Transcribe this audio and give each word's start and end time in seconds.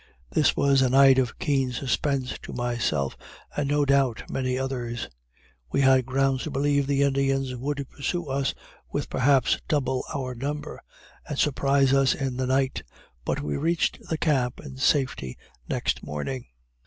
This 0.31 0.55
was 0.55 0.81
a 0.81 0.89
night 0.89 1.19
of 1.19 1.37
keen 1.37 1.73
suspense 1.73 2.39
to 2.41 2.53
myself, 2.53 3.15
and 3.55 3.69
no 3.69 3.85
doubt 3.85 4.23
many 4.31 4.57
others. 4.57 5.07
We 5.71 5.81
had 5.81 6.07
grounds 6.07 6.41
to 6.41 6.49
believe 6.49 6.87
the 6.87 7.03
Indians 7.03 7.55
would 7.55 7.87
pursue 7.87 8.25
us 8.25 8.55
with 8.91 9.11
perhaps 9.11 9.59
double 9.67 10.03
our 10.11 10.33
number, 10.33 10.81
and 11.29 11.37
surprise 11.37 11.93
us 11.93 12.15
in 12.15 12.37
the 12.37 12.47
night; 12.47 12.81
but 13.25 13.43
we 13.43 13.57
reached 13.57 13.99
the 14.09 14.17
camp 14.17 14.59
in 14.59 14.77
safety 14.77 15.37
next 15.69 16.01
morning. 16.01 16.45